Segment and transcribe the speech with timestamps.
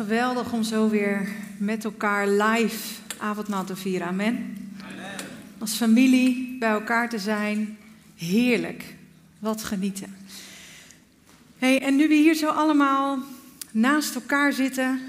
[0.00, 1.28] Geweldig om zo weer
[1.58, 4.06] met elkaar live avondmaal te vieren.
[4.06, 4.56] Amen.
[5.58, 7.78] Als familie bij elkaar te zijn.
[8.16, 8.94] Heerlijk.
[9.38, 10.16] Wat genieten.
[11.58, 13.18] Hey, en nu we hier zo allemaal
[13.70, 15.00] naast elkaar zitten,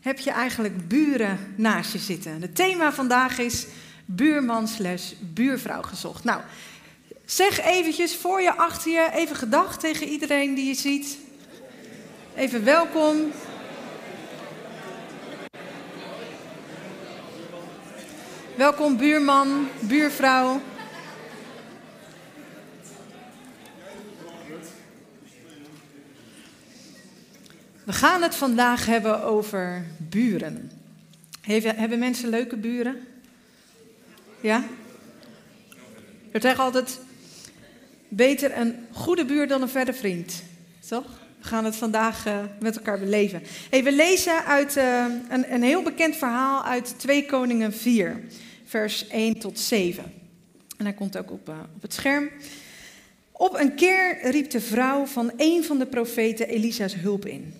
[0.00, 2.40] heb je eigenlijk buren naast je zitten.
[2.40, 3.66] Het thema vandaag is
[4.04, 6.24] buurman slash buurvrouw gezocht.
[6.24, 6.40] Nou,
[7.24, 11.18] zeg eventjes voor je, achter je, even gedag tegen iedereen die je ziet.
[12.34, 13.16] Even welkom.
[18.56, 20.60] Welkom buurman, buurvrouw.
[27.84, 30.70] We gaan het vandaag hebben over buren.
[31.42, 33.06] Hebben mensen leuke buren?
[34.40, 34.64] Ja?
[36.32, 37.00] We zeggen altijd,
[38.08, 40.42] beter een goede buur dan een verre vriend.
[40.88, 41.06] Toch?
[41.38, 43.42] We gaan het vandaag uh, met elkaar beleven.
[43.70, 48.20] We lezen uit uh, een, een heel bekend verhaal uit 2 Koningen 4
[48.66, 50.12] vers 1 tot 7.
[50.76, 52.30] En hij komt ook op, uh, op het scherm.
[53.32, 57.54] Op een keer riep de vrouw van een van de profeten Elisa's hulp in.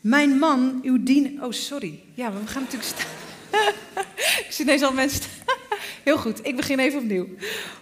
[0.00, 1.44] Mijn man, uw dien...
[1.44, 2.00] Oh, sorry.
[2.14, 3.10] Ja, we gaan natuurlijk staan.
[4.46, 5.22] ik zie ineens al mensen
[6.04, 7.26] Heel goed, ik begin even opnieuw.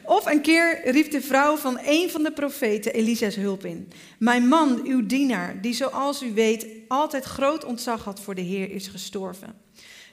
[0.03, 3.89] Of een keer riep de vrouw van een van de profeten Elisa's hulp in.
[4.19, 8.71] Mijn man, uw dienaar, die zoals u weet altijd groot ontzag had voor de Heer,
[8.71, 9.64] is gestorven.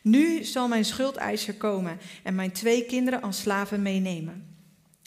[0.01, 4.45] Nu zal mijn schuldeiser komen en mijn twee kinderen als slaven meenemen.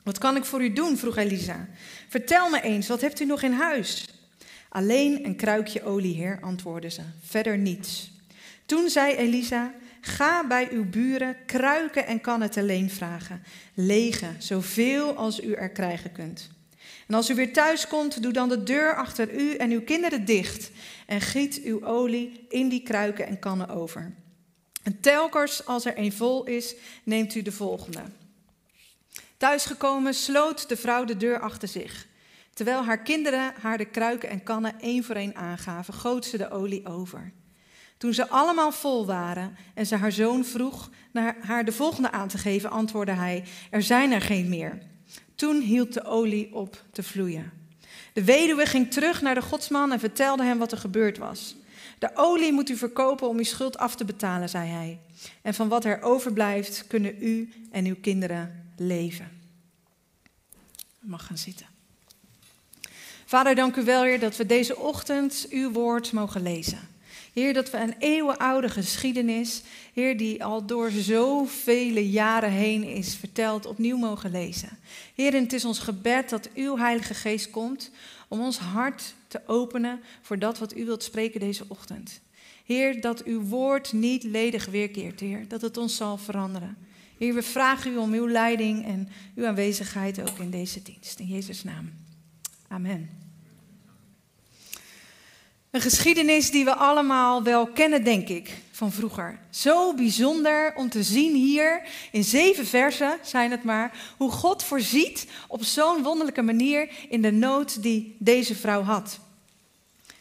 [0.02, 0.96] Wat kan ik voor u doen?
[0.96, 1.68] vroeg Elisa.
[2.08, 4.08] Vertel me eens, wat hebt u nog in huis?
[4.68, 7.02] Alleen een kruikje olie, heer, antwoordde ze.
[7.22, 8.10] Verder niets.
[8.66, 13.42] Toen zei Elisa: Ga bij uw buren kruiken en kannen te leen vragen.
[13.74, 16.50] Lege, zoveel als u er krijgen kunt.
[17.06, 20.24] En als u weer thuis komt, doe dan de deur achter u en uw kinderen
[20.24, 20.70] dicht.
[21.06, 24.12] En giet uw olie in die kruiken en kannen over.
[24.84, 26.74] En telkens als er een vol is,
[27.04, 28.02] neemt u de volgende.
[29.36, 32.06] Thuisgekomen sloot de vrouw de deur achter zich.
[32.54, 36.50] Terwijl haar kinderen haar de kruiken en kannen één voor één aangaven, goot ze de
[36.50, 37.32] olie over.
[37.96, 42.28] Toen ze allemaal vol waren en ze haar zoon vroeg naar haar de volgende aan
[42.28, 44.78] te geven, antwoordde hij: Er zijn er geen meer.
[45.34, 47.52] Toen hield de olie op te vloeien.
[48.12, 51.56] De weduwe ging terug naar de godsman en vertelde hem wat er gebeurd was.
[52.04, 54.98] De olie moet u verkopen om uw schuld af te betalen, zei hij.
[55.42, 59.30] En van wat er overblijft kunnen u en uw kinderen leven.
[61.04, 61.66] U mag gaan zitten.
[63.24, 66.78] Vader, dank u wel, Heer, dat we deze ochtend uw woord mogen lezen.
[67.32, 73.66] Heer, dat we een eeuwenoude geschiedenis, Heer, die al door zoveel jaren heen is verteld,
[73.66, 74.78] opnieuw mogen lezen.
[75.14, 77.90] Heer, en het is ons gebed dat uw Heilige Geest komt
[78.28, 82.20] om ons hart te openen voor dat wat u wilt spreken deze ochtend.
[82.64, 86.76] Heer, dat uw woord niet ledig weerkeert, Heer, dat het ons zal veranderen.
[87.18, 91.18] Heer, we vragen u om uw leiding en uw aanwezigheid ook in deze dienst.
[91.18, 91.92] In Jezus' naam.
[92.68, 93.10] Amen.
[95.70, 99.38] Een geschiedenis die we allemaal wel kennen, denk ik, van vroeger.
[99.50, 105.26] Zo bijzonder om te zien hier, in zeven versen zijn het maar, hoe God voorziet
[105.48, 109.18] op zo'n wonderlijke manier in de nood die deze vrouw had.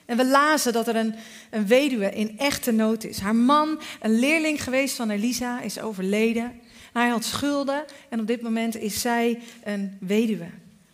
[0.06, 1.16] En we lazen dat er een,
[1.50, 3.20] een weduwe in echte nood is.
[3.20, 6.60] Haar man, een leerling geweest van Elisa, is overleden.
[6.94, 10.48] Hij had schulden en op dit moment is zij een weduwe.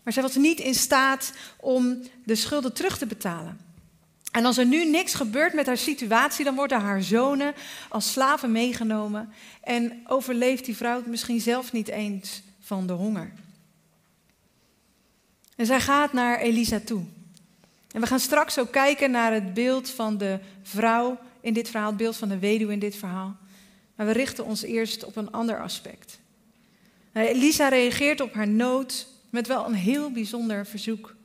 [0.03, 3.59] Maar zij was niet in staat om de schulden terug te betalen.
[4.31, 7.53] En als er nu niks gebeurt met haar situatie, dan worden haar zonen
[7.89, 13.31] als slaven meegenomen en overleeft die vrouw misschien zelf niet eens van de honger.
[15.55, 17.03] En zij gaat naar Elisa toe.
[17.91, 21.88] En we gaan straks ook kijken naar het beeld van de vrouw in dit verhaal,
[21.88, 23.38] het beeld van de weduwe in dit verhaal.
[23.95, 26.19] Maar we richten ons eerst op een ander aspect.
[27.13, 31.15] Elisa reageert op haar nood met wel een heel bijzonder verzoek.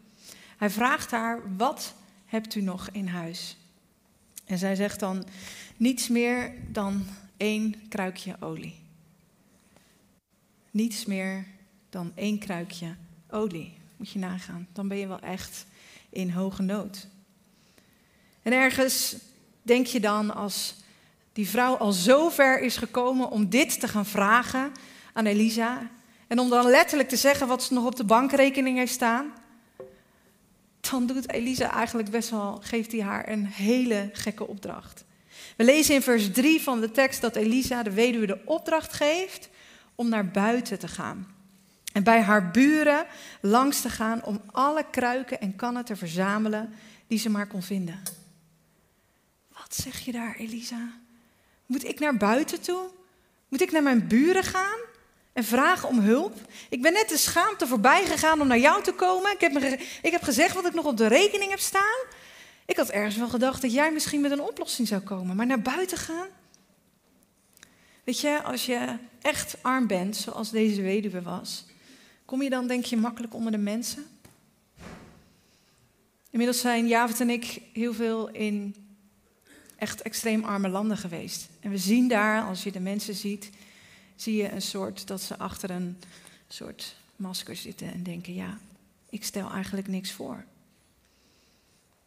[0.56, 1.94] Hij vraagt haar wat
[2.26, 3.56] hebt u nog in huis?
[4.44, 5.24] En zij zegt dan,
[5.76, 7.06] niets meer dan
[7.36, 8.74] één kruikje olie.
[10.70, 11.46] Niets meer
[11.90, 12.94] dan één kruikje
[13.30, 13.78] olie.
[13.96, 14.68] Moet je nagaan.
[14.72, 15.66] Dan ben je wel echt
[16.14, 17.06] in hoge nood.
[18.42, 19.16] En ergens
[19.62, 20.74] denk je dan als
[21.32, 24.72] die vrouw al zo ver is gekomen om dit te gaan vragen
[25.12, 25.90] aan Elisa.
[26.26, 29.32] En om dan letterlijk te zeggen wat ze nog op de bankrekening heeft staan.
[30.80, 35.04] Dan doet Elisa eigenlijk best wel, geeft hij haar een hele gekke opdracht.
[35.56, 39.48] We lezen in vers 3 van de tekst dat Elisa de weduwe de opdracht geeft
[39.94, 41.33] om naar buiten te gaan.
[41.94, 43.06] En bij haar buren
[43.40, 46.74] langs te gaan om alle kruiken en kannen te verzamelen
[47.06, 48.02] die ze maar kon vinden.
[49.48, 50.88] Wat zeg je daar, Elisa?
[51.66, 52.90] Moet ik naar buiten toe?
[53.48, 54.78] Moet ik naar mijn buren gaan
[55.32, 56.36] en vragen om hulp?
[56.68, 59.32] Ik ben net de schaamte voorbij gegaan om naar jou te komen.
[59.32, 62.04] Ik heb, me, ik heb gezegd wat ik nog op de rekening heb staan.
[62.66, 65.62] Ik had ergens wel gedacht dat jij misschien met een oplossing zou komen, maar naar
[65.62, 66.28] buiten gaan?
[68.04, 71.64] Weet je, als je echt arm bent, zoals deze weduwe was,
[72.34, 74.04] kom je dan, denk je, makkelijk onder de mensen?
[76.30, 78.76] Inmiddels zijn Javert en ik heel veel in
[79.76, 81.48] echt extreem arme landen geweest.
[81.60, 83.50] En we zien daar, als je de mensen ziet,
[84.16, 85.96] zie je een soort dat ze achter een
[86.48, 88.58] soort masker zitten en denken: ja,
[89.10, 90.44] ik stel eigenlijk niks voor.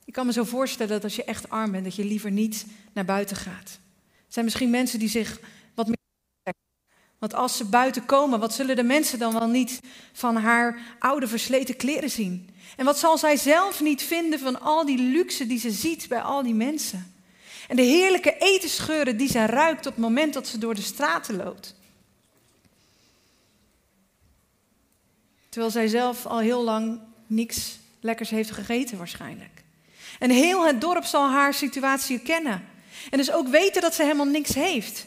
[0.06, 2.66] Ik kan me zo voorstellen dat als je echt arm bent, dat je liever niet
[2.94, 3.80] naar buiten gaat.
[4.10, 5.40] Er zijn misschien mensen die zich.
[7.18, 9.80] Want als ze buiten komen, wat zullen de mensen dan wel niet
[10.14, 12.50] van haar oude versleten kleren zien?
[12.76, 16.22] En wat zal zij zelf niet vinden van al die luxe die ze ziet bij
[16.22, 17.14] al die mensen?
[17.68, 21.36] En de heerlijke etenscheuren die zij ruikt op het moment dat ze door de straten
[21.36, 21.76] loopt.
[25.50, 29.64] Terwijl zij zelf al heel lang niks lekkers heeft gegeten waarschijnlijk.
[30.20, 32.66] En heel het dorp zal haar situatie kennen.
[33.10, 35.06] En dus ook weten dat ze helemaal niks heeft.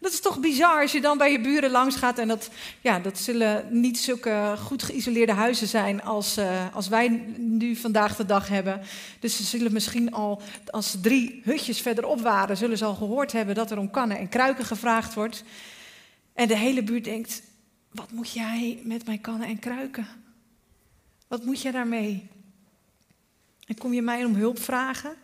[0.00, 2.50] Dat is toch bizar als je dan bij je buren langs gaat en dat,
[2.80, 8.16] ja, dat zullen niet zulke goed geïsoleerde huizen zijn als, uh, als wij nu vandaag
[8.16, 8.80] de dag hebben.
[9.18, 13.32] Dus ze zullen misschien al, als ze drie hutjes verderop waren, zullen ze al gehoord
[13.32, 15.44] hebben dat er om kannen en kruiken gevraagd wordt.
[16.34, 17.42] En de hele buurt denkt,
[17.92, 20.06] wat moet jij met mijn kannen en kruiken?
[21.28, 22.28] Wat moet je daarmee?
[23.66, 25.14] En kom je mij om hulp vragen?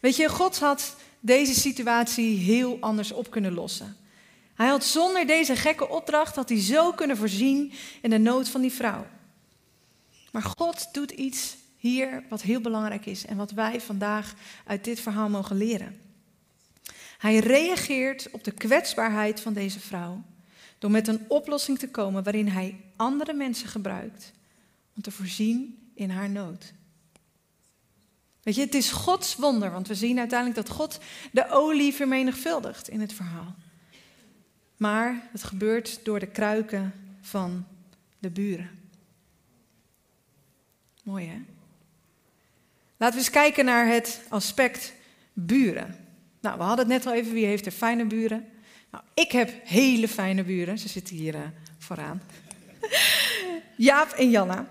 [0.00, 0.96] Weet je, God had
[1.26, 3.96] deze situatie heel anders op kunnen lossen.
[4.54, 8.60] Hij had zonder deze gekke opdracht had hij zo kunnen voorzien in de nood van
[8.60, 9.06] die vrouw.
[10.32, 14.34] Maar God doet iets hier wat heel belangrijk is en wat wij vandaag
[14.66, 16.00] uit dit verhaal mogen leren.
[17.18, 20.22] Hij reageert op de kwetsbaarheid van deze vrouw
[20.78, 24.32] door met een oplossing te komen waarin hij andere mensen gebruikt
[24.96, 26.72] om te voorzien in haar nood.
[28.46, 30.98] Weet je, het is Gods wonder, want we zien uiteindelijk dat God
[31.32, 33.54] de olie vermenigvuldigt in het verhaal.
[34.76, 37.66] Maar het gebeurt door de kruiken van
[38.18, 38.70] de buren.
[41.02, 41.42] Mooi hè?
[42.96, 44.92] Laten we eens kijken naar het aspect
[45.32, 45.96] buren.
[46.40, 48.46] Nou, we hadden het net al even, wie heeft er fijne buren?
[48.90, 51.40] Nou, ik heb hele fijne buren, ze zitten hier uh,
[51.78, 52.22] vooraan.
[53.76, 54.68] Jaap en Janna.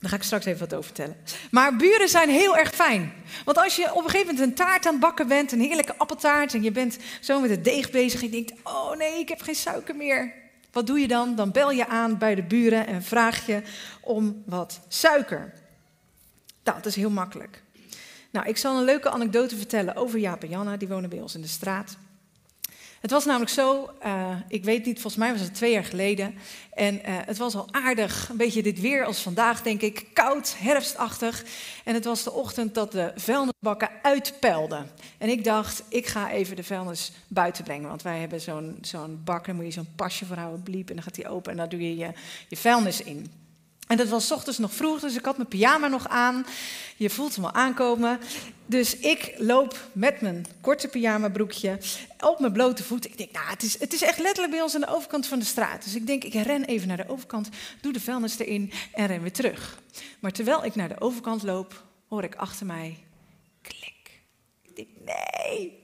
[0.00, 1.16] Daar ga ik straks even wat over vertellen.
[1.50, 3.12] Maar buren zijn heel erg fijn.
[3.44, 5.96] Want als je op een gegeven moment een taart aan het bakken bent, een heerlijke
[5.96, 9.28] appeltaart, en je bent zo met het deeg bezig en je denkt: Oh nee, ik
[9.28, 10.32] heb geen suiker meer.
[10.72, 11.34] Wat doe je dan?
[11.34, 13.62] Dan bel je aan bij de buren en vraag je
[14.00, 15.52] om wat suiker.
[16.64, 17.62] Nou, dat is heel makkelijk.
[18.30, 20.76] Nou, ik zal een leuke anekdote vertellen over Jaap en Janna.
[20.76, 21.96] Die wonen bij ons in de straat.
[23.00, 26.34] Het was namelijk zo, uh, ik weet niet, volgens mij was het twee jaar geleden.
[26.72, 30.06] En uh, het was al aardig, een beetje dit weer als vandaag, denk ik.
[30.12, 31.44] Koud, herfstachtig.
[31.84, 34.90] En het was de ochtend dat de vuilnisbakken uitpeilden.
[35.18, 37.88] En ik dacht, ik ga even de vuilnis buiten brengen.
[37.88, 40.88] Want wij hebben zo'n zo'n bak, daar moet je zo'n pasje voor houden, bliep.
[40.88, 42.12] En dan gaat die open en dan doe je je,
[42.48, 43.47] je vuilnis in.
[43.88, 46.46] En dat was ochtends nog vroeg, dus ik had mijn pyjama nog aan.
[46.96, 48.20] Je voelt hem al aankomen.
[48.66, 51.78] Dus ik loop met mijn korte pyjama broekje
[52.20, 53.10] op mijn blote voeten.
[53.10, 55.38] Ik denk, nou, het is, het is echt letterlijk bij ons aan de overkant van
[55.38, 55.84] de straat.
[55.84, 57.48] Dus ik denk, ik ren even naar de overkant,
[57.80, 59.78] doe de vuilnis erin en ren weer terug.
[60.18, 62.98] Maar terwijl ik naar de overkant loop, hoor ik achter mij
[63.62, 64.20] klik.
[64.62, 65.78] Ik denk, nee,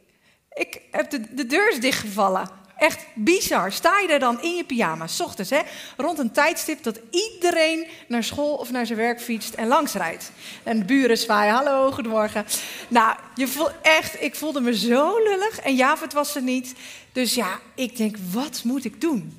[0.53, 2.49] ik heb de, de deur is dichtgevallen.
[2.77, 3.73] Echt bizar.
[3.73, 5.61] Sta je er dan in je pyjama, s ochtends, hè,
[5.97, 10.31] rond een tijdstip dat iedereen naar school of naar zijn werk fietst en langsrijdt.
[10.63, 12.45] En de buren zwaaien, hallo, goedemorgen.
[12.89, 16.75] Nou, je voelt echt, ik voelde me zo lullig en Javert was er niet.
[17.13, 19.39] Dus ja, ik denk, wat moet ik doen?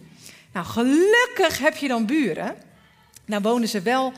[0.53, 2.55] Nou, gelukkig heb je dan buren.
[3.25, 4.13] Nou wonen ze wel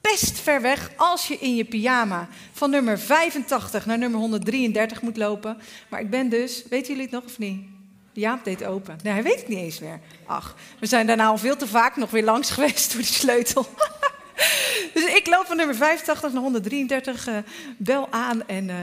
[0.00, 5.16] best ver weg als je in je pyjama van nummer 85 naar nummer 133 moet
[5.16, 5.58] lopen.
[5.88, 7.77] Maar ik ben dus, weten jullie het nog of niet?
[8.18, 8.98] Jaap deed open.
[9.02, 10.00] Nee, hij weet het niet eens meer.
[10.26, 13.66] Ach, we zijn daarna al veel te vaak nog weer langs geweest door die sleutel.
[14.94, 17.36] dus ik loop van nummer 85 naar 133, uh,
[17.76, 18.76] bel aan en uh,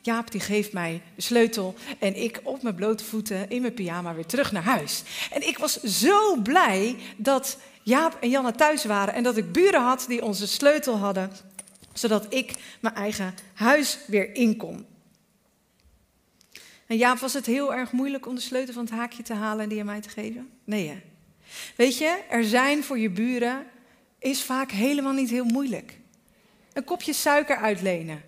[0.00, 4.14] Jaap die geeft mij de sleutel en ik op mijn blote voeten in mijn pyjama
[4.14, 5.02] weer terug naar huis.
[5.30, 9.82] En ik was zo blij dat Jaap en Janne thuis waren en dat ik buren
[9.82, 11.30] had die onze sleutel hadden,
[11.92, 14.86] zodat ik mijn eigen huis weer in kon.
[17.00, 19.68] En was het heel erg moeilijk om de sleutel van het haakje te halen en
[19.68, 20.50] die aan mij te geven?
[20.64, 21.02] Nee?
[21.76, 23.66] Weet je, er zijn voor je buren
[24.18, 25.98] is vaak helemaal niet heel moeilijk.
[26.72, 28.22] Een kopje suiker uitlenen.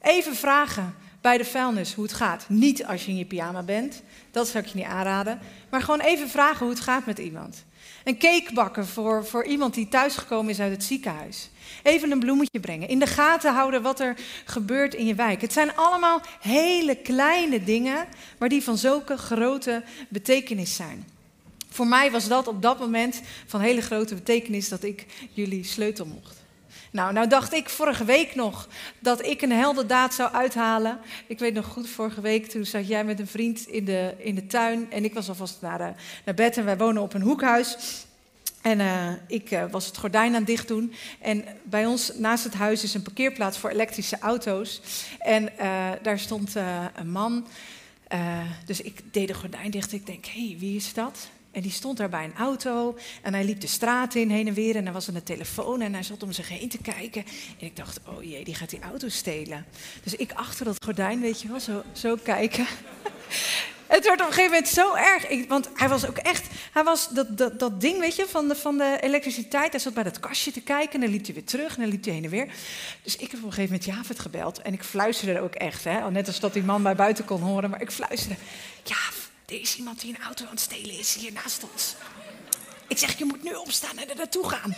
[0.00, 2.48] Even vragen bij de vuilnis hoe het gaat.
[2.48, 5.38] Niet als je in je pyjama bent, dat zou ik je niet aanraden.
[5.70, 7.64] Maar gewoon even vragen hoe het gaat met iemand.
[8.04, 11.50] Een cake bakken voor, voor iemand die thuisgekomen is uit het ziekenhuis.
[11.82, 12.88] Even een bloemetje brengen.
[12.88, 15.40] In de gaten houden wat er gebeurt in je wijk.
[15.40, 18.06] Het zijn allemaal hele kleine dingen,
[18.38, 21.06] maar die van zulke grote betekenis zijn.
[21.68, 26.06] Voor mij was dat op dat moment van hele grote betekenis dat ik jullie sleutel
[26.06, 26.43] mocht.
[26.90, 30.98] Nou, nou dacht ik vorige week nog dat ik een heldendaad zou uithalen.
[31.26, 34.34] Ik weet nog goed, vorige week toen zat jij met een vriend in de, in
[34.34, 34.90] de tuin.
[34.90, 35.92] En ik was alvast naar, de,
[36.24, 37.76] naar bed en wij wonen op een hoekhuis.
[38.62, 40.94] En uh, ik uh, was het gordijn aan dicht doen.
[41.20, 44.80] En bij ons naast het huis is een parkeerplaats voor elektrische auto's.
[45.18, 45.52] En
[46.02, 46.54] daar stond
[46.94, 47.46] een man.
[48.66, 49.92] dus ik deed de gordijn dicht.
[49.92, 51.28] Ik denk, hé, hey, wie is dat?
[51.54, 54.54] En die stond daar bij een auto en hij liep de straat in, heen en
[54.54, 54.76] weer.
[54.76, 57.24] En er was een telefoon en hij zat om zich heen te kijken.
[57.58, 59.66] En ik dacht, oh jee, die gaat die auto stelen.
[60.02, 62.66] Dus ik achter dat gordijn, weet je wel, zo, zo kijken.
[63.86, 65.28] Het werd op een gegeven moment zo erg.
[65.28, 66.46] Ik, want hij was ook echt.
[66.72, 69.70] Hij was dat, dat, dat ding, weet je, van de, van de elektriciteit.
[69.70, 70.94] Hij zat bij dat kastje te kijken.
[70.94, 71.74] En dan liep hij weer terug.
[71.74, 72.48] En dan liep hij heen en weer.
[73.02, 74.62] Dus ik heb op een gegeven moment Javert gebeld.
[74.62, 75.84] En ik fluisterde ook echt.
[75.84, 77.70] Hè, net als dat die man mij buiten kon horen.
[77.70, 78.36] Maar ik fluisterde.
[78.84, 81.94] Jaaf, er is iemand die een auto aan het stelen is hier naast ons.
[82.88, 84.76] Ik zeg, je moet nu opstaan en er naartoe gaan.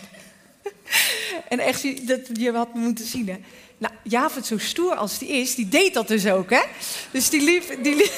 [1.49, 3.29] en echt, dat, je had me moeten zien.
[3.29, 3.37] Hè?
[3.77, 6.61] Nou, Javert, zo stoer als die is, die deed dat dus ook, hè?
[7.11, 7.83] Dus die liep...
[7.83, 7.95] Die.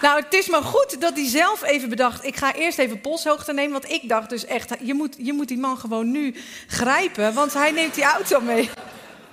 [0.00, 2.24] Nou, het is maar goed dat hij zelf even bedacht...
[2.24, 4.74] ik ga eerst even polshoogte nemen, want ik dacht dus echt...
[4.80, 6.34] je moet, je moet die man gewoon nu
[6.66, 8.70] grijpen, want hij neemt die auto mee.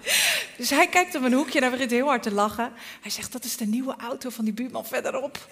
[0.57, 2.71] Dus hij kijkt op een hoekje en hij begint heel hard te lachen.
[3.01, 5.47] Hij zegt, dat is de nieuwe auto van die buurman verderop.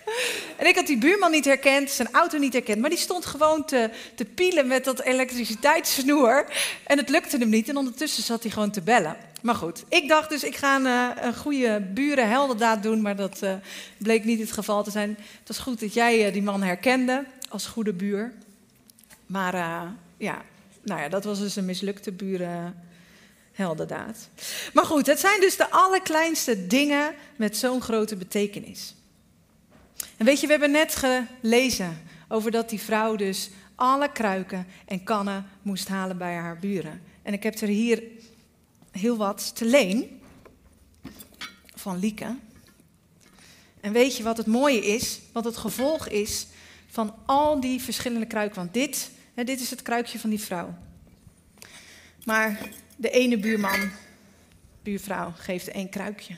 [0.58, 2.82] En ik had die buurman niet herkend, zijn auto niet herkend.
[2.82, 6.46] Maar die stond gewoon te, te pielen met dat elektriciteitssnoer.
[6.84, 7.70] En het lukte hem niet.
[7.70, 9.18] En ondertussen zat hij gewoon te bellen.
[9.42, 13.02] Maar goed, ik dacht dus, ik ga een, een goede burenheldendaad doen.
[13.02, 13.54] Maar dat uh,
[13.98, 15.10] bleek niet het geval te zijn.
[15.40, 18.34] Het was goed dat jij uh, die man herkende als goede buur.
[19.26, 19.56] Maar
[20.18, 20.42] ja,
[20.84, 22.87] nou ja, dat was dus een mislukte buren
[23.58, 24.30] heldendaad.
[24.74, 28.96] Maar goed, het zijn dus de allerkleinste dingen met zo'n grote betekenis.
[30.18, 35.04] En weet je, we hebben net gelezen over dat die vrouw dus alle kruiken en
[35.04, 37.02] kannen moest halen bij haar buren.
[37.22, 38.04] En ik heb er hier
[38.92, 40.22] heel wat te leen
[41.76, 42.36] van Lieke.
[43.82, 45.20] En weet je wat het mooie is?
[45.32, 46.48] Wat het gevolg is
[46.88, 48.56] van al die verschillende kruiken.
[48.56, 50.74] Want dit, hè, dit is het kruikje van die vrouw.
[52.24, 52.70] Maar
[53.00, 53.90] de ene buurman,
[54.84, 56.38] buurvrouw, geeft één kruikje.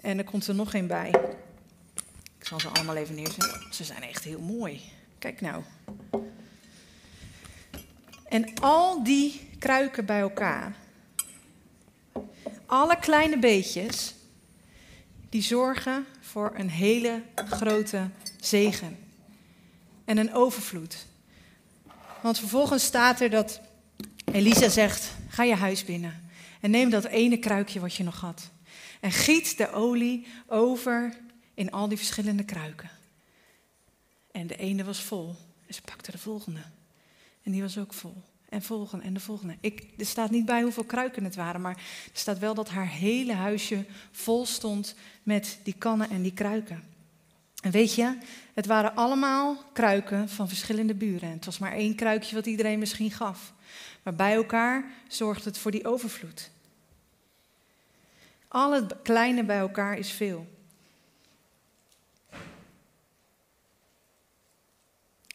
[0.00, 1.08] En er komt er nog één bij.
[2.38, 3.72] Ik zal ze allemaal even neerzetten.
[3.72, 4.80] Ze zijn echt heel mooi.
[5.18, 5.62] Kijk nou.
[8.28, 10.76] En al die kruiken bij elkaar,
[12.66, 14.14] alle kleine beetjes,
[15.28, 18.08] die zorgen voor een hele grote
[18.40, 18.98] zegen
[20.04, 21.06] en een overvloed.
[22.22, 23.60] Want vervolgens staat er dat
[24.32, 28.50] Elisa zegt: Ga je huis binnen en neem dat ene kruikje wat je nog had.
[29.00, 31.18] En giet de olie over
[31.54, 32.90] in al die verschillende kruiken.
[34.30, 35.36] En de ene was vol.
[35.66, 36.60] En ze pakte de volgende.
[37.42, 38.22] En die was ook vol.
[38.48, 39.56] En volgende en de volgende.
[39.60, 41.76] Ik, er staat niet bij hoeveel kruiken het waren, maar
[42.12, 46.82] er staat wel dat haar hele huisje vol stond met die kannen en die kruiken.
[47.62, 48.18] En weet je,
[48.54, 51.28] het waren allemaal kruiken van verschillende buren.
[51.28, 53.52] En het was maar één kruikje wat iedereen misschien gaf.
[54.02, 56.50] Maar bij elkaar zorgt het voor die overvloed.
[58.48, 60.46] Al het kleine bij elkaar is veel.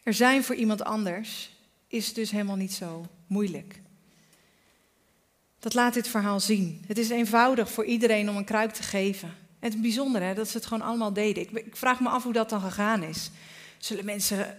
[0.04, 1.52] Er zijn voor iemand anders
[1.88, 3.82] is dus helemaal niet zo moeilijk.
[5.60, 6.84] Dat laat dit verhaal zien.
[6.88, 9.34] Het is eenvoudig voor iedereen om een kruik te geven.
[9.60, 11.56] Het is bijzonder hè, dat ze het gewoon allemaal deden.
[11.56, 13.32] Ik vraag me af hoe dat dan gegaan is.
[13.78, 14.58] Zullen mensen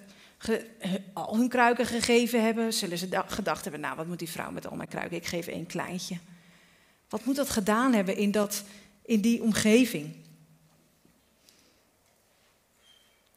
[1.13, 4.67] al hun kruiken gegeven hebben, zullen ze gedacht hebben, nou wat moet die vrouw met
[4.67, 6.19] al mijn kruiken, ik geef één kleintje.
[7.09, 8.65] Wat moet dat gedaan hebben in, dat,
[9.05, 10.15] in die omgeving?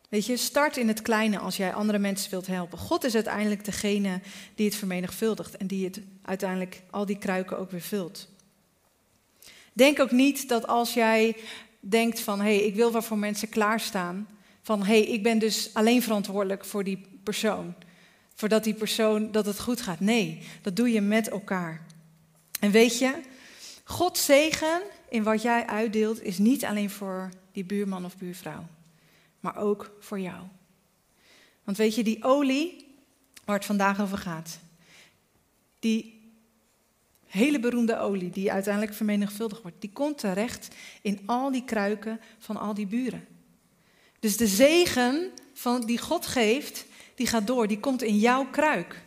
[0.10, 2.78] Weet je, start in het kleine als jij andere mensen wilt helpen.
[2.78, 4.22] God is uiteindelijk degene
[4.56, 8.28] die het vermenigvuldigt en die het uiteindelijk al die kruiken ook weer vult.
[9.74, 11.36] Denk ook niet dat als jij
[11.80, 14.28] denkt van hé, hey, ik wil wel voor mensen klaarstaan,
[14.70, 17.74] van hé, hey, ik ben dus alleen verantwoordelijk voor die persoon,
[18.36, 20.00] voordat die persoon dat het goed gaat.
[20.00, 21.86] Nee, dat doe je met elkaar.
[22.60, 23.22] En weet je,
[23.84, 28.68] Gods zegen in wat jij uitdeelt is niet alleen voor die buurman of buurvrouw,
[29.40, 30.44] maar ook voor jou.
[31.64, 32.96] Want weet je, die olie
[33.46, 34.60] waar het vandaag over gaat,
[35.80, 36.32] die
[37.26, 42.58] hele beroemde olie die uiteindelijk vermenigvuldigd wordt, die komt terecht in al die kruiken van
[42.58, 43.39] al die buren.
[44.20, 46.86] Dus de zegen van, die God geeft,
[47.16, 49.02] die gaat door, die komt in jouw kruik.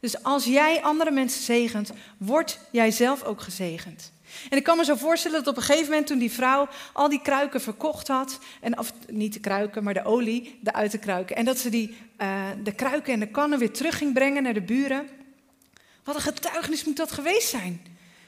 [0.00, 4.12] Dus als jij andere mensen zegent, word jij zelf ook gezegend.
[4.50, 7.08] En ik kan me zo voorstellen dat op een gegeven moment toen die vrouw al
[7.08, 10.98] die kruiken verkocht had, en of niet de kruiken, maar de olie, de uit de
[10.98, 14.42] kruiken, en dat ze die, uh, de kruiken en de kannen weer terug ging brengen
[14.42, 15.08] naar de buren.
[16.04, 17.82] Wat een getuigenis moet dat geweest zijn.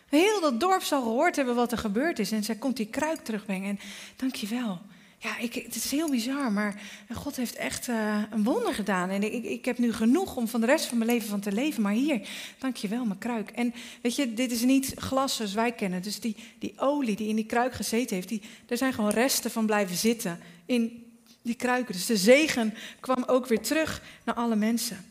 [0.08, 2.32] Heel dat dorp zal gehoord hebben wat er gebeurd is.
[2.32, 3.68] En zij komt die kruik terugbrengen.
[3.68, 3.80] En
[4.16, 4.80] dankjewel.
[5.24, 9.10] Ja, ik, het is heel bizar, maar God heeft echt uh, een wonder gedaan.
[9.10, 11.52] En ik, ik heb nu genoeg om van de rest van mijn leven van te
[11.52, 11.82] leven.
[11.82, 12.28] Maar hier,
[12.58, 13.50] dankjewel, mijn kruik.
[13.50, 16.02] En weet je, dit is niet glas zoals wij kennen.
[16.02, 19.50] Dus die, die olie die in die kruik gezeten heeft, die, er zijn gewoon resten
[19.50, 21.12] van blijven zitten in
[21.42, 21.94] die kruiken.
[21.94, 25.04] Dus de zegen kwam ook weer terug naar alle mensen.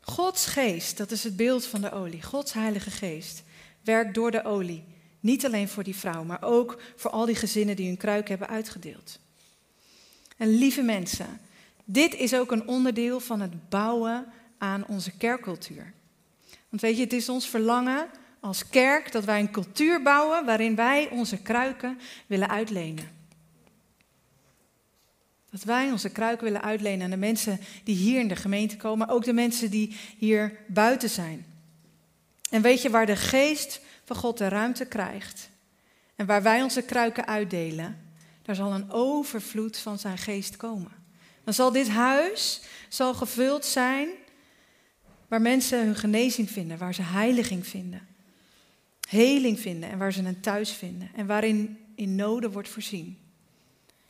[0.00, 2.22] Gods geest, dat is het beeld van de olie.
[2.22, 3.42] Gods heilige geest
[3.82, 4.93] werkt door de olie.
[5.24, 8.48] Niet alleen voor die vrouw, maar ook voor al die gezinnen die hun kruik hebben
[8.48, 9.18] uitgedeeld.
[10.36, 11.40] En lieve mensen,
[11.84, 14.26] dit is ook een onderdeel van het bouwen
[14.58, 15.92] aan onze kerkcultuur.
[16.68, 18.06] Want weet je, het is ons verlangen
[18.40, 23.10] als kerk dat wij een cultuur bouwen waarin wij onze kruiken willen uitlenen.
[25.50, 29.06] Dat wij onze kruiken willen uitlenen aan de mensen die hier in de gemeente komen,
[29.06, 31.46] maar ook de mensen die hier buiten zijn.
[32.50, 35.50] En weet je waar de geest van God de ruimte krijgt
[36.16, 37.98] en waar wij onze kruiken uitdelen,
[38.42, 40.92] daar zal een overvloed van zijn geest komen.
[41.44, 44.08] Dan zal dit huis zal gevuld zijn
[45.28, 48.06] waar mensen hun genezing vinden, waar ze heiliging vinden,
[49.08, 53.18] heling vinden en waar ze een thuis vinden en waarin in noden wordt voorzien.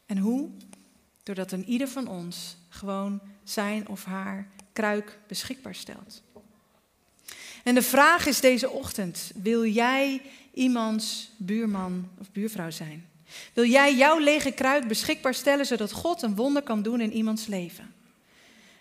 [0.07, 0.50] En hoe?
[1.22, 6.22] Doordat een ieder van ons gewoon zijn of haar kruik beschikbaar stelt.
[7.64, 10.20] En de vraag is deze ochtend: wil jij
[10.55, 13.09] iemands buurman of buurvrouw zijn?
[13.53, 17.46] Wil jij jouw lege kruik beschikbaar stellen zodat God een wonder kan doen in iemands
[17.46, 17.92] leven?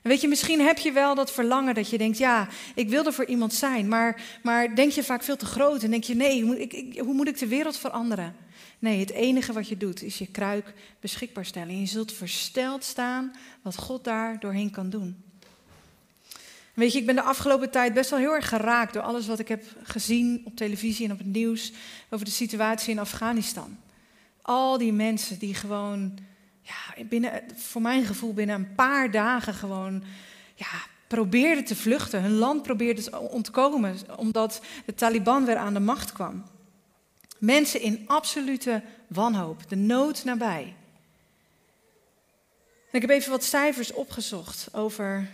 [0.02, 3.06] En weet je, misschien heb je wel dat verlangen dat je denkt, ja, ik wil
[3.06, 6.16] er voor iemand zijn, maar, maar denk je vaak veel te groot en denk je,
[6.16, 8.36] nee, hoe moet ik, hoe moet ik de wereld veranderen?
[8.80, 11.70] Nee, het enige wat je doet is je kruik beschikbaar stellen.
[11.70, 15.24] En je zult versteld staan wat God daar doorheen kan doen.
[16.74, 19.40] Weet je, ik ben de afgelopen tijd best wel heel erg geraakt door alles wat
[19.40, 21.72] ik heb gezien op televisie en op het nieuws
[22.10, 23.78] over de situatie in Afghanistan.
[24.42, 26.18] Al die mensen die gewoon,
[26.62, 30.04] ja, binnen, voor mijn gevoel binnen een paar dagen gewoon,
[30.56, 32.22] ja, probeerden te vluchten.
[32.22, 36.44] Hun land probeerde te ontkomen omdat de Taliban weer aan de macht kwam.
[37.40, 40.74] Mensen in absolute wanhoop, de nood nabij.
[42.92, 45.28] Ik heb even wat cijfers opgezocht over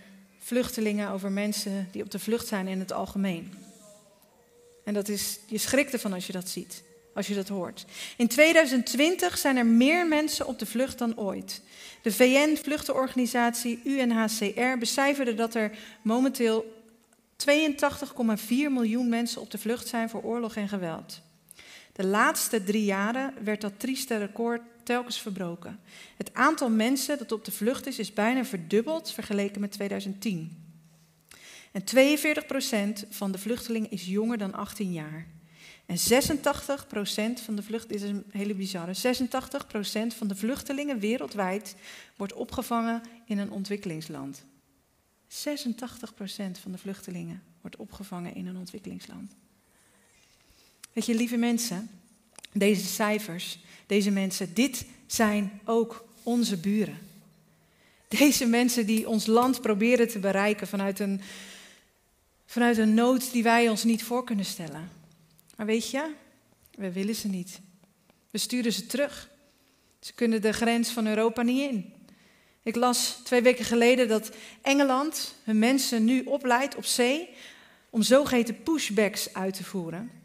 [0.50, 3.52] vluchtelingen, over mensen die op de vlucht zijn in het algemeen.
[4.84, 6.82] En dat is, je schrikt ervan als je dat ziet,
[7.14, 7.84] als je dat hoort.
[8.16, 11.62] In 2020 zijn er meer mensen op de vlucht dan ooit.
[12.02, 15.70] De VN-vluchtenorganisatie UNHCR becijferde dat er
[16.02, 16.64] momenteel
[17.36, 21.20] 82,4 miljoen mensen op de vlucht zijn voor oorlog en geweld.
[21.92, 25.80] De laatste drie jaren werd dat trieste record telkens verbroken.
[26.16, 30.64] Het aantal mensen dat op de vlucht is, is bijna verdubbeld vergeleken met 2010.
[31.72, 31.82] En
[33.04, 35.26] 42% van de vluchtelingen is jonger dan 18 jaar.
[35.86, 39.16] En 86% van de vlucht, dit is een hele bizarre,
[40.12, 41.74] 86% van de vluchtelingen wereldwijd
[42.16, 44.44] wordt opgevangen in een ontwikkelingsland.
[45.28, 45.28] 86%
[46.60, 49.36] van de vluchtelingen wordt opgevangen in een ontwikkelingsland.
[50.92, 51.99] Weet je, lieve mensen,
[52.52, 56.98] deze cijfers, deze mensen, dit zijn ook onze buren.
[58.08, 61.20] Deze mensen die ons land proberen te bereiken vanuit een,
[62.46, 64.90] vanuit een nood die wij ons niet voor kunnen stellen.
[65.56, 66.10] Maar weet je,
[66.74, 67.60] we willen ze niet.
[68.30, 69.30] We sturen ze terug.
[70.00, 71.92] Ze kunnen de grens van Europa niet in.
[72.62, 74.30] Ik las twee weken geleden dat
[74.62, 77.28] Engeland hun mensen nu opleidt op zee
[77.90, 80.19] om zogeheten pushbacks uit te voeren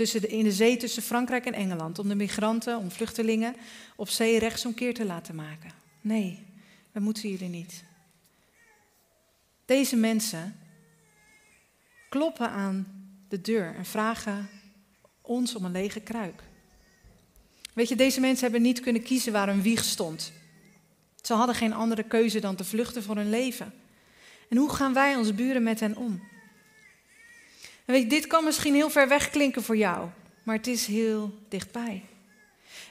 [0.00, 1.98] tussen de, in de zee tussen Frankrijk en Engeland.
[1.98, 3.56] Om de migranten, om vluchtelingen
[3.96, 5.70] op zee rechtsomkeer te laten maken.
[6.00, 6.46] Nee,
[6.92, 7.84] dat moeten jullie niet.
[9.64, 10.56] Deze mensen
[12.08, 12.86] kloppen aan
[13.28, 14.48] de deur en vragen
[15.20, 16.42] ons om een lege kruik.
[17.74, 20.32] Weet je, deze mensen hebben niet kunnen kiezen waar een wieg stond.
[21.22, 23.72] Ze hadden geen andere keuze dan te vluchten voor hun leven.
[24.48, 26.28] En hoe gaan wij als buren met hen om?
[27.90, 30.08] Dit kan misschien heel ver weg klinken voor jou,
[30.42, 32.04] maar het is heel dichtbij.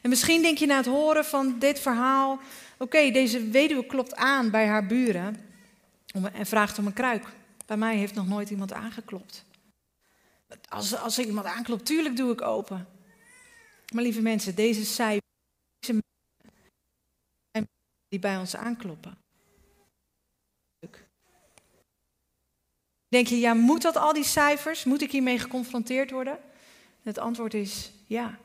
[0.02, 2.40] En misschien denk je na het horen van dit verhaal:
[2.78, 5.38] oké, deze weduwe klopt aan bij haar buren
[6.34, 7.26] en vraagt om een kruik.
[7.66, 9.46] Bij mij heeft nog nooit iemand aangeklopt.
[10.70, 12.88] Als, als er iemand aanklopt, tuurlijk doe ik open.
[13.94, 15.28] Maar lieve mensen, deze cijfers
[18.08, 19.18] die bij ons aankloppen.
[23.10, 24.84] Denk je, ja, moet dat al die cijfers?
[24.84, 26.40] Moet ik hiermee geconfronteerd worden?
[27.04, 28.38] Het antwoord is ja.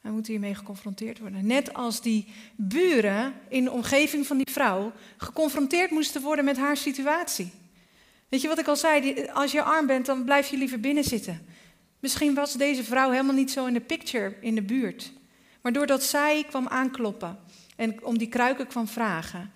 [0.00, 1.46] Hij moet hiermee geconfronteerd worden.
[1.46, 6.76] Net als die buren in de omgeving van die vrouw geconfronteerd moesten worden met haar
[6.76, 7.50] situatie.
[8.28, 9.26] Weet je wat ik al zei?
[9.32, 11.46] Als je arm bent, dan blijf je liever binnen zitten.
[12.00, 15.12] Misschien was deze vrouw helemaal niet zo in de picture in de buurt.
[15.60, 17.38] Maar doordat zij kwam aankloppen
[17.76, 19.52] en om die kruiken kwam vragen,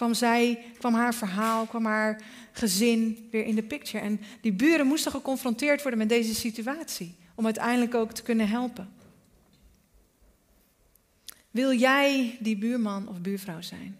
[0.00, 4.04] kwam zij, kwam haar verhaal, kwam haar gezin weer in de picture.
[4.04, 8.92] En die buren moesten geconfronteerd worden met deze situatie om uiteindelijk ook te kunnen helpen.
[11.50, 13.98] Wil jij die buurman of buurvrouw zijn?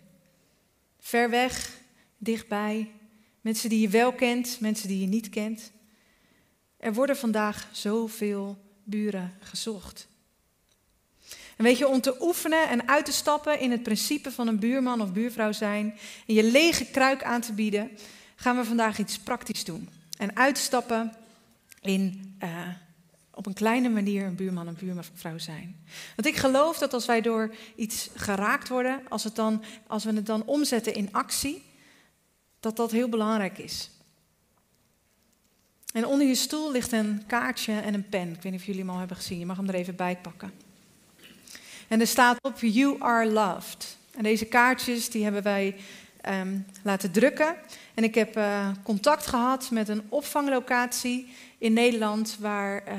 [0.98, 1.80] Ver weg,
[2.18, 2.90] dichtbij,
[3.40, 5.70] mensen die je wel kent, mensen die je niet kent.
[6.76, 10.08] Er worden vandaag zoveel buren gezocht.
[11.60, 15.00] Weet je, om te oefenen en uit te stappen in het principe van een buurman
[15.00, 15.94] of buurvrouw zijn
[16.26, 17.90] en je lege kruik aan te bieden,
[18.36, 19.88] gaan we vandaag iets praktisch doen.
[20.18, 21.12] En uitstappen
[21.80, 22.68] in uh,
[23.34, 25.84] op een kleine manier een buurman en buurvrouw zijn.
[26.16, 30.12] Want ik geloof dat als wij door iets geraakt worden, als, het dan, als we
[30.12, 31.64] het dan omzetten in actie,
[32.60, 33.90] dat dat heel belangrijk is.
[35.92, 38.28] En onder je stoel ligt een kaartje en een pen.
[38.28, 39.38] Ik weet niet of jullie hem al hebben gezien.
[39.38, 40.68] Je mag hem er even bij pakken.
[41.90, 43.96] En er staat op You are loved.
[44.16, 45.74] En deze kaartjes die hebben wij
[46.20, 47.54] Ehm, laten drukken.
[47.94, 52.94] En ik heb uh, contact gehad met een opvanglocatie in Nederland, waar uh,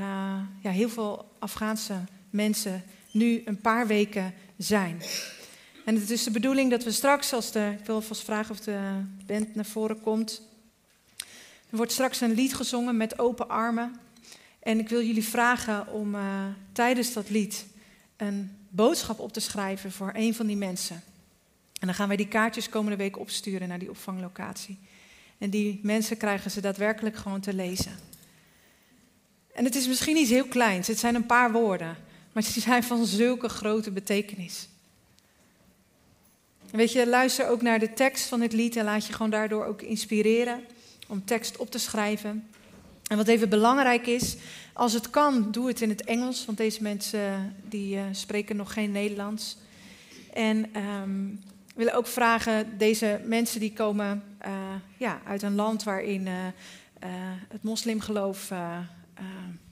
[0.62, 1.94] ja, heel veel Afghaanse
[2.30, 5.02] mensen nu een paar weken zijn.
[5.86, 8.60] En het is de bedoeling dat we straks, als de, ik wil vast vragen of
[8.60, 8.80] de
[9.26, 10.42] band naar voren komt.
[11.70, 13.96] Er wordt straks een lied gezongen met open armen.
[14.60, 17.66] En ik wil jullie vragen om uh, tijdens dat lied
[18.18, 21.04] een boodschap op te schrijven voor een van die mensen.
[21.80, 24.78] En dan gaan wij die kaartjes komende week opsturen naar die opvanglocatie.
[25.38, 27.92] En die mensen krijgen ze daadwerkelijk gewoon te lezen.
[29.54, 31.98] En het is misschien iets heel kleins, het zijn een paar woorden,
[32.32, 34.68] maar die zijn van zulke grote betekenis.
[36.72, 39.66] weet je, luister ook naar de tekst van het lied en laat je gewoon daardoor
[39.66, 40.64] ook inspireren
[41.08, 42.50] om tekst op te schrijven.
[43.12, 44.36] En wat even belangrijk is,
[44.74, 48.74] als het kan, doe het in het Engels, want deze mensen die uh, spreken nog
[48.74, 49.58] geen Nederlands.
[50.34, 51.40] En um,
[51.76, 54.52] willen ook vragen, deze mensen die komen uh,
[54.98, 56.28] ja, uit een land waarin
[57.50, 58.50] het moslimgeloof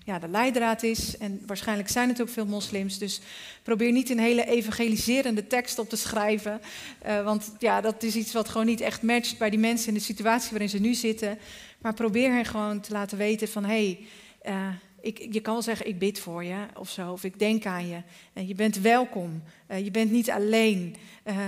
[0.04, 1.18] ja, de leidraad is.
[1.18, 2.98] En waarschijnlijk zijn het ook veel moslims.
[2.98, 3.22] Dus
[3.64, 6.62] probeer niet een hele evangeliserende tekst op te schrijven.
[7.24, 10.00] want ja, dat is iets wat gewoon niet echt matcht bij die mensen in de
[10.00, 11.38] situatie waarin ze nu zitten.
[11.82, 13.64] Maar probeer hen gewoon te laten weten van...
[13.64, 13.98] hé,
[14.42, 17.66] hey, ik, je kan wel zeggen, ik bid voor je of zo, of ik denk
[17.66, 18.02] aan je.
[18.34, 20.96] En je bent welkom, uh, je bent niet alleen.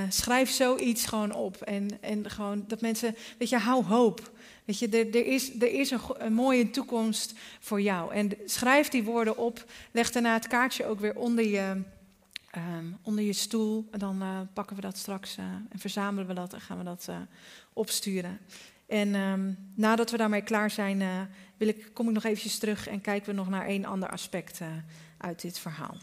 [0.09, 1.61] Schrijf zoiets gewoon op.
[1.61, 4.31] En, en gewoon dat mensen, weet je, hou hoop.
[4.65, 8.13] Weet je, er, er is, er is een, mooie toekomst voor jou.
[8.13, 11.81] En schrijf die woorden op, leg daarna het kaartje ook weer onder je,
[12.57, 13.87] um, onder je stoel.
[13.91, 17.09] En dan pakken we dat straks en verzamelen we dat en gaan we dat
[17.73, 18.39] opsturen.
[18.91, 21.21] En um, nadat we daarmee klaar zijn, uh,
[21.58, 24.60] wil ik, kom ik nog eventjes terug en kijken we nog naar één ander aspect
[24.60, 24.67] uh,
[25.17, 25.95] uit dit verhaal.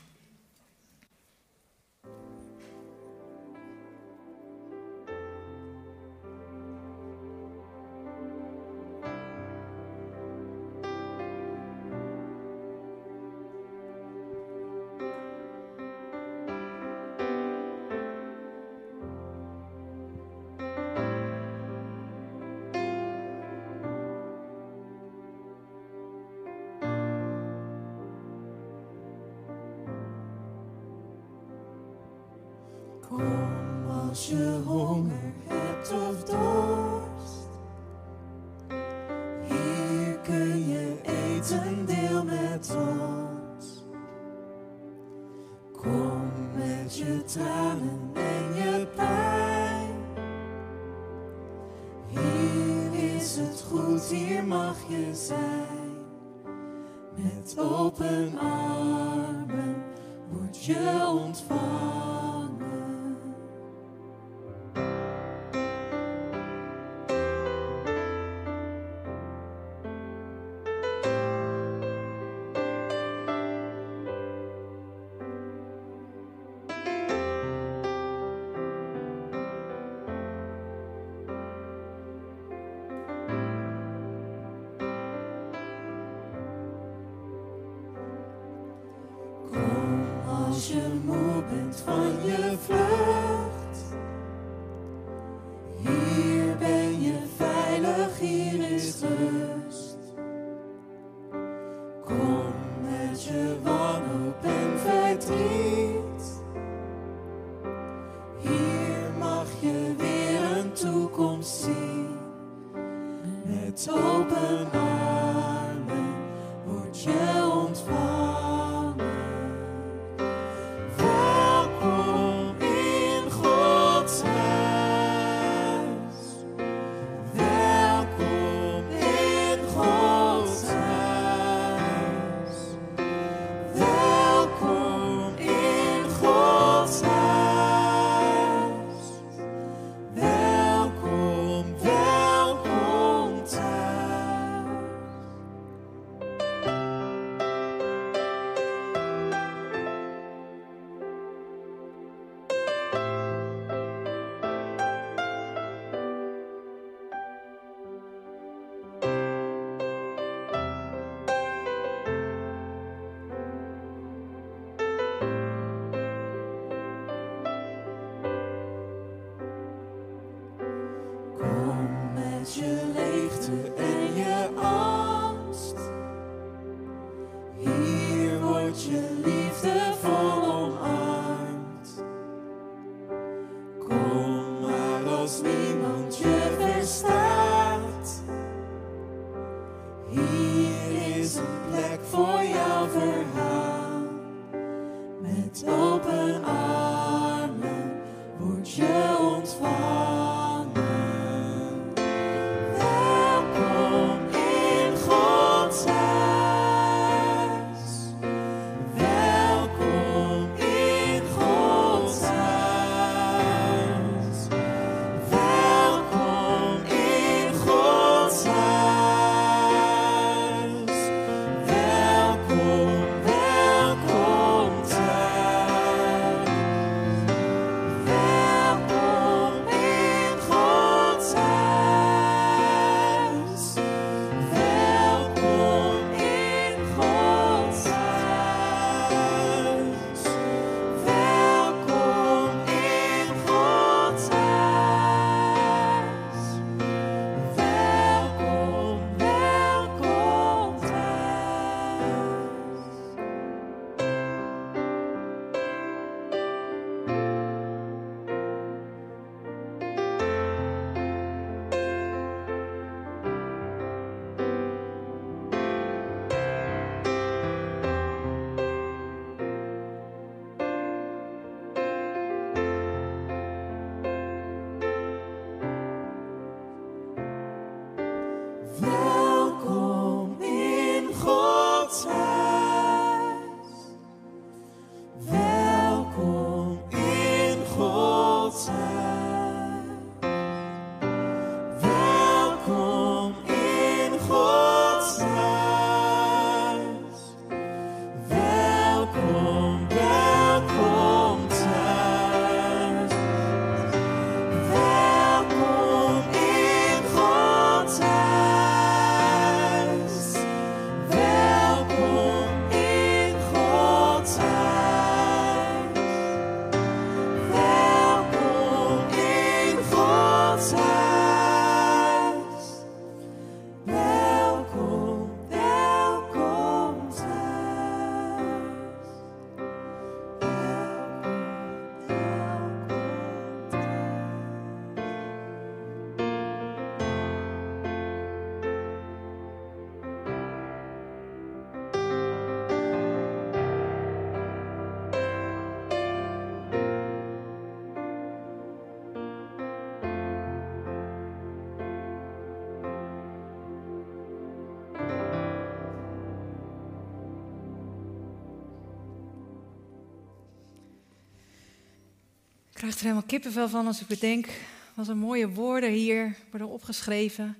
[362.79, 364.49] Krijg er helemaal kippenvel van als ik bedenk
[364.95, 367.57] wat een mooie woorden hier worden opgeschreven.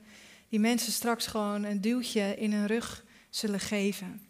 [0.49, 4.21] Die mensen straks gewoon een duwtje in hun rug zullen geven.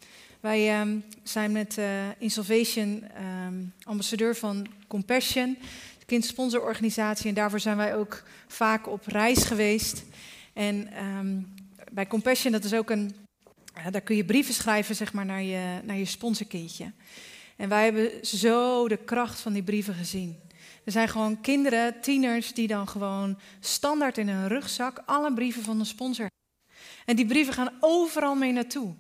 [0.41, 1.87] Wij ehm, zijn met uh,
[2.19, 5.57] In Salvation ehm, ambassadeur van Compassion,
[5.99, 7.29] de kindsponsororganisatie.
[7.29, 10.05] En daarvoor zijn wij ook vaak op reis geweest.
[10.53, 11.41] En ehm,
[11.93, 13.15] bij Compassion, dat is ook een,
[13.91, 16.93] daar kun je brieven schrijven zeg maar, naar, je, naar je sponsorkindje.
[17.57, 20.47] En wij hebben zo de kracht van die brieven gezien.
[20.89, 25.79] Er zijn gewoon kinderen, tieners, die dan gewoon standaard in hun rugzak alle brieven van
[25.79, 26.27] de sponsor
[27.05, 28.95] En die brieven gaan overal mee naartoe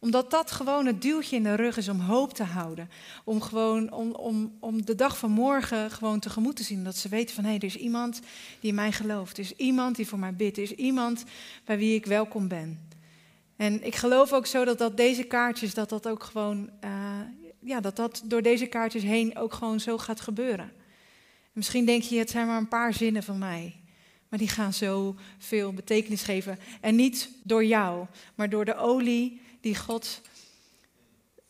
[0.00, 2.90] omdat dat gewoon het duwtje in de rug is om hoop te houden.
[3.24, 6.84] Om, gewoon, om, om, om de dag van morgen gewoon tegemoet te zien.
[6.84, 8.20] Dat ze weten van hé, hey, er is iemand
[8.60, 9.36] die in mij gelooft.
[9.36, 10.56] Er is iemand die voor mij bidt.
[10.56, 11.24] Er is iemand
[11.64, 12.88] bij wie ik welkom ben.
[13.56, 16.90] En ik geloof ook zo dat, dat deze kaartjes, dat dat ook gewoon, uh,
[17.58, 20.81] ja, dat dat door deze kaartjes heen ook gewoon zo gaat gebeuren.
[21.52, 23.80] Misschien denk je, het zijn maar een paar zinnen van mij.
[24.28, 26.58] Maar die gaan zo veel betekenis geven.
[26.80, 30.20] En niet door jou, maar door de olie die God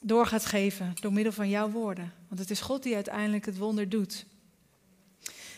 [0.01, 2.13] door gaat geven door middel van jouw woorden.
[2.29, 4.27] Want het is God die uiteindelijk het wonder doet.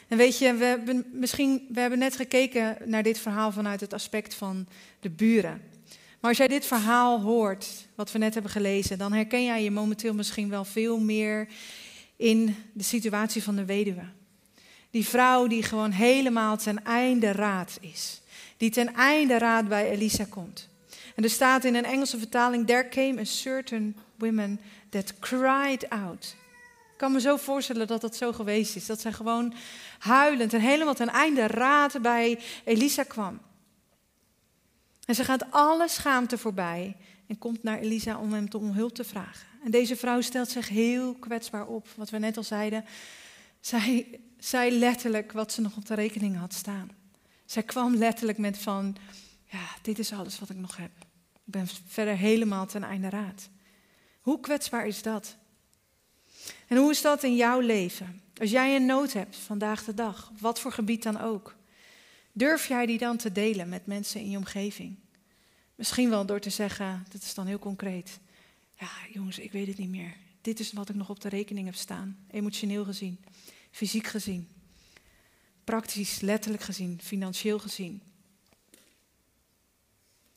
[0.09, 3.93] En weet je, we hebben, misschien, we hebben net gekeken naar dit verhaal vanuit het
[3.93, 4.67] aspect van
[5.01, 5.63] de buren.
[6.21, 9.71] Maar als jij dit verhaal hoort, wat we net hebben gelezen, dan herken jij je
[9.71, 11.49] momenteel misschien wel veel meer
[12.17, 14.03] in de situatie van de weduwe.
[14.95, 18.21] Die vrouw die gewoon helemaal ten einde raad is.
[18.57, 20.69] Die ten einde raad bij Elisa komt.
[21.15, 26.37] En er staat in een Engelse vertaling: There came a certain woman that cried out.
[26.93, 28.87] Ik kan me zo voorstellen dat dat zo geweest is.
[28.87, 29.55] Dat zij gewoon
[29.99, 33.41] huilend en helemaal ten einde raad bij Elisa kwam.
[35.07, 39.05] En ze gaat alle schaamte voorbij en komt naar Elisa om hem om hulp te
[39.05, 39.47] vragen.
[39.65, 41.89] En deze vrouw stelt zich heel kwetsbaar op.
[41.97, 42.85] Wat we net al zeiden.
[43.61, 46.91] Zij zei letterlijk wat ze nog op de rekening had staan.
[47.45, 48.97] Zij kwam letterlijk met van,
[49.45, 50.91] ja, dit is alles wat ik nog heb.
[51.33, 53.49] Ik ben verder helemaal ten einde raad.
[54.21, 55.37] Hoe kwetsbaar is dat?
[56.67, 58.23] En hoe is dat in jouw leven?
[58.41, 61.55] Als jij een nood hebt vandaag de dag, wat voor gebied dan ook,
[62.33, 64.97] durf jij die dan te delen met mensen in je omgeving?
[65.75, 68.19] Misschien wel door te zeggen, dat is dan heel concreet.
[68.79, 70.17] Ja, jongens, ik weet het niet meer.
[70.41, 73.19] Dit is wat ik nog op de rekening heb staan, emotioneel gezien,
[73.75, 74.49] fysiek gezien,
[75.65, 78.03] praktisch, letterlijk gezien, financieel gezien.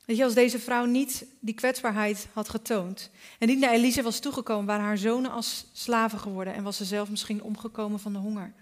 [0.06, 4.20] Weet je, als deze vrouw niet die kwetsbaarheid had getoond en niet naar Elise was
[4.20, 8.20] toegekomen, waren haar zonen als slaven geworden en was ze zelf misschien omgekomen van de
[8.20, 8.54] honger.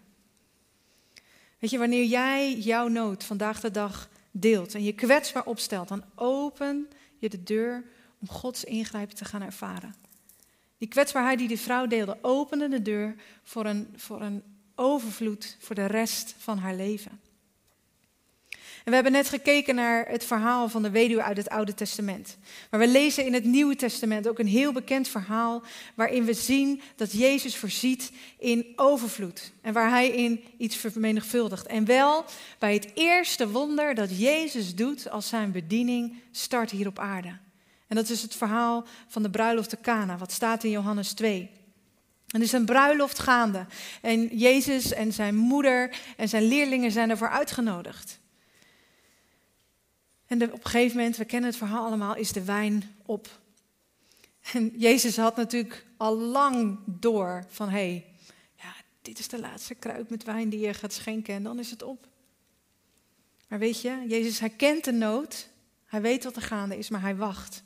[1.60, 6.04] Weet je, wanneer jij jouw nood vandaag de dag deelt en je kwetsbaar opstelt, dan
[6.16, 7.84] open je de deur
[8.22, 9.96] om Gods ingrijpen te gaan ervaren.
[10.78, 15.76] Die kwetsbaarheid die die vrouw deelde, opende de deur voor een, voor een overvloed voor
[15.76, 17.20] de rest van haar leven.
[18.86, 22.38] En we hebben net gekeken naar het verhaal van de weduwe uit het Oude Testament.
[22.70, 25.64] Maar we lezen in het Nieuwe Testament ook een heel bekend verhaal
[25.96, 31.66] waarin we zien dat Jezus voorziet in overvloed en waar hij in iets vermenigvuldigt.
[31.66, 32.26] En wel
[32.60, 37.38] bij het eerste wonder dat Jezus doet als zijn bediening start hier op aarde.
[37.88, 41.50] En dat is het verhaal van de bruiloft te Cana, wat staat in Johannes 2.
[42.36, 43.66] En er is een bruiloft gaande.
[44.02, 48.20] En Jezus en zijn moeder en zijn leerlingen zijn ervoor uitgenodigd.
[50.26, 53.40] En op een gegeven moment, we kennen het verhaal allemaal, is de wijn op.
[54.54, 58.06] En Jezus had natuurlijk al lang door van hé, hey,
[58.56, 61.72] ja, dit is de laatste kruik met wijn die je gaat schenken en dan is
[61.72, 62.08] het op.
[63.48, 65.50] Maar weet je, Jezus herkent de nood,
[65.86, 67.64] hij weet wat er gaande is, maar hij wacht.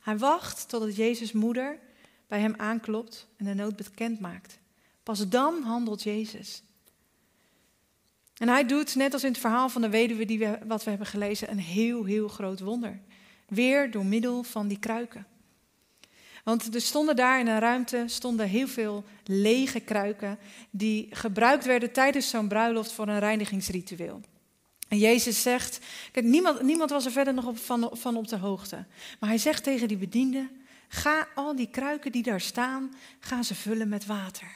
[0.00, 1.86] Hij wacht totdat Jezus' moeder
[2.28, 4.58] bij hem aanklopt en de nood bekend maakt.
[5.02, 6.62] Pas dan handelt Jezus.
[8.36, 11.08] En hij doet, net als in het verhaal van de weduwe die wat we hebben
[11.08, 13.00] gelezen, een heel, heel groot wonder.
[13.48, 15.26] Weer door middel van die kruiken.
[16.44, 20.38] Want er stonden daar in een ruimte stonden heel veel lege kruiken
[20.70, 24.20] die gebruikt werden tijdens zo'n bruiloft voor een reinigingsritueel.
[24.88, 25.80] En Jezus zegt,
[26.12, 28.84] kijk, niemand, niemand was er verder nog op, van, van op de hoogte.
[29.20, 30.48] Maar hij zegt tegen die bediende,
[30.88, 34.50] ga al die kruiken die daar staan, ga ze vullen met water.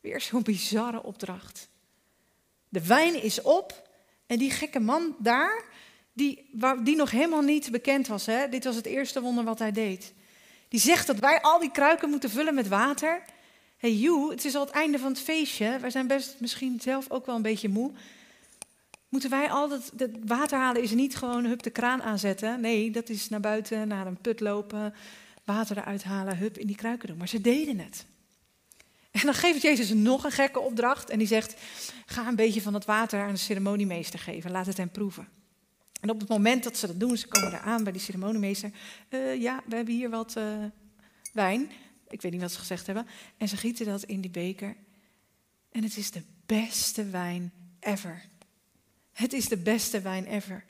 [0.00, 1.68] Weer zo'n bizarre opdracht.
[2.68, 3.88] De wijn is op
[4.26, 5.64] en die gekke man daar,
[6.12, 6.50] die,
[6.82, 8.48] die nog helemaal niet bekend was, hè?
[8.48, 10.14] dit was het eerste wonder wat hij deed.
[10.68, 13.22] Die zegt dat wij al die kruiken moeten vullen met water.
[13.76, 15.78] hey, you, het is al het einde van het feestje.
[15.78, 17.92] Wij zijn best misschien zelf ook wel een beetje moe.
[19.08, 22.60] Moeten wij altijd, het water halen is niet gewoon hup de kraan aanzetten.
[22.60, 24.94] Nee, dat is naar buiten, naar een put lopen,
[25.44, 27.16] water eruit halen, hup in die kruiken doen.
[27.16, 28.06] Maar ze deden het.
[29.10, 31.54] En dan geeft Jezus nog een gekke opdracht en die zegt,
[32.06, 35.28] ga een beetje van het water aan de ceremoniemeester geven, laat het hem proeven.
[36.00, 38.70] En op het moment dat ze dat doen, ze komen daar aan bij die ceremoniemeester,
[39.10, 40.64] uh, ja, we hebben hier wat uh,
[41.32, 41.70] wijn,
[42.08, 44.76] ik weet niet wat ze gezegd hebben, en ze gieten dat in die beker.
[45.70, 48.22] En het is de beste wijn ever.
[49.12, 50.64] Het is de beste wijn ever.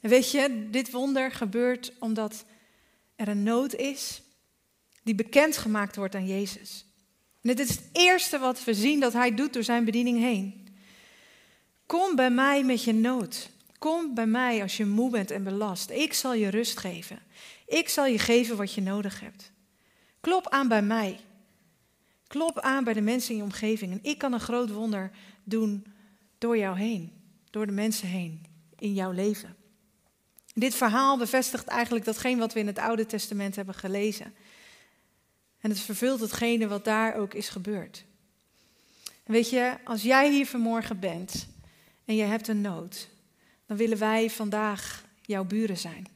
[0.00, 2.44] En weet je, dit wonder gebeurt omdat
[3.18, 4.22] er een nood is
[5.02, 6.84] die bekendgemaakt wordt aan Jezus.
[7.42, 10.68] En dit is het eerste wat we zien dat hij doet door zijn bediening heen.
[11.86, 13.50] Kom bij mij met je nood.
[13.78, 15.90] Kom bij mij als je moe bent en belast.
[15.90, 17.18] Ik zal je rust geven.
[17.66, 19.52] Ik zal je geven wat je nodig hebt.
[20.20, 21.20] Klop aan bij mij.
[22.26, 23.92] Klop aan bij de mensen in je omgeving.
[23.92, 25.10] En ik kan een groot wonder
[25.44, 25.86] doen
[26.38, 27.12] door jou heen.
[27.50, 28.46] Door de mensen heen
[28.78, 29.56] in jouw leven.
[30.58, 34.34] Dit verhaal bevestigt eigenlijk datgene wat we in het Oude Testament hebben gelezen.
[35.60, 38.04] En het vervult hetgene wat daar ook is gebeurd.
[39.24, 41.46] En weet je, als jij hier vanmorgen bent
[42.04, 43.08] en je hebt een nood,
[43.66, 46.06] dan willen wij vandaag jouw buren zijn.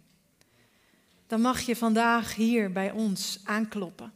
[1.27, 4.13] Dan mag je vandaag hier bij ons aankloppen.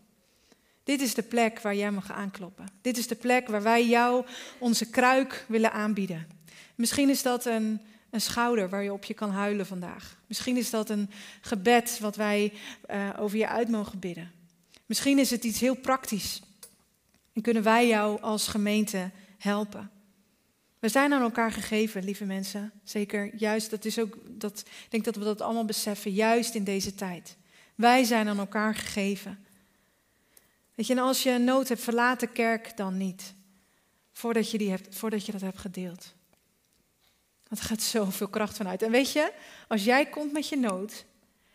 [0.85, 2.69] Dit is de plek waar jij mag aankloppen.
[2.81, 4.25] Dit is de plek waar wij jou
[4.59, 6.27] onze kruik willen aanbieden.
[6.75, 7.81] Misschien is dat een,
[8.17, 10.17] een schouder waar je op je kan huilen vandaag.
[10.27, 11.11] Misschien is dat een
[11.41, 12.53] gebed wat wij
[12.91, 14.33] uh, over je uit mogen bidden.
[14.87, 16.43] Misschien is het iets heel praktisch.
[17.33, 19.91] En kunnen wij jou als gemeente helpen.
[20.79, 22.73] We zijn aan elkaar gegeven, lieve mensen.
[22.85, 26.65] Zeker, juist, dat is ook, dat, ik denk dat we dat allemaal beseffen, juist in
[26.65, 27.37] deze tijd.
[27.75, 29.47] Wij zijn aan elkaar gegeven.
[30.75, 33.35] Weet je, en als je een nood hebt, verlaat de kerk dan niet.
[34.13, 36.15] Voordat je, die hebt, voordat je dat hebt gedeeld.
[37.49, 38.83] Dat gaat zoveel kracht vanuit.
[38.83, 39.33] En weet je,
[39.69, 41.05] als jij komt met je nood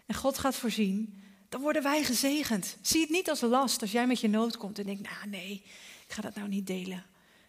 [0.05, 2.77] en God gaat voorzien, dan worden wij gezegend.
[2.81, 5.63] Zie het niet als last als jij met je nood komt en denkt, nou nee,
[6.07, 7.05] ik ga dat nou niet delen.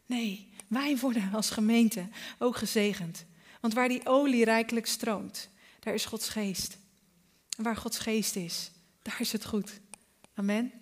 [0.07, 3.25] Nee, wij worden als gemeente ook gezegend.
[3.61, 5.49] Want waar die olie rijkelijk stroomt,
[5.81, 6.79] daar is Gods geest.
[7.57, 8.71] En waar Gods geest is,
[9.03, 9.81] daar is het goed.
[10.35, 10.82] Amen.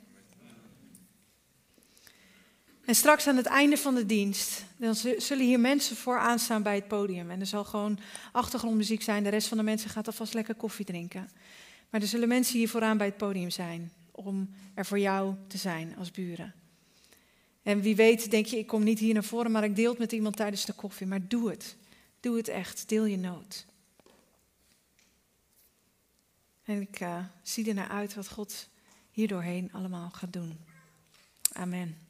[2.90, 6.74] En straks aan het einde van de dienst, dan zullen hier mensen voor aanstaan bij
[6.74, 7.30] het podium.
[7.30, 7.98] En er zal gewoon
[8.32, 9.22] achtergrondmuziek zijn.
[9.22, 11.30] De rest van de mensen gaat alvast lekker koffie drinken.
[11.90, 15.58] Maar er zullen mensen hier vooraan bij het podium zijn om er voor jou te
[15.58, 16.54] zijn als buren.
[17.62, 19.98] En wie weet denk je, ik kom niet hier naar voren, maar ik deel het
[19.98, 21.06] met iemand tijdens de koffie.
[21.06, 21.76] Maar doe het.
[22.20, 22.88] Doe het echt.
[22.88, 23.66] Deel je nood.
[26.64, 28.68] En ik uh, zie er naar uit wat God
[29.10, 30.58] hier doorheen allemaal gaat doen.
[31.52, 32.09] Amen.